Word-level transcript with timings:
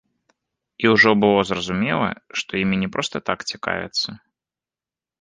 І 0.85 0.89
ўжо 0.93 1.11
было 1.25 1.39
зразумела, 1.51 2.09
што 2.43 2.51
імі 2.65 2.83
не 2.87 2.93
проста 2.99 3.17
так 3.31 3.39
цікавяцца. 3.53 4.21